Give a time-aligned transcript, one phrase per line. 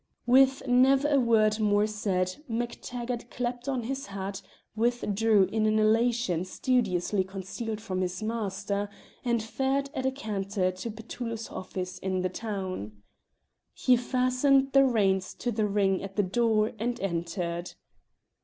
[0.25, 4.41] With never a word more said MacTaggart clapped on his hat,
[4.75, 8.89] withdrew in an elation studiously concealed from his master,
[9.23, 13.03] and fared at a canter to Petullo's office in the town.
[13.75, 17.75] He fastened the reins to the ring at the door and entered.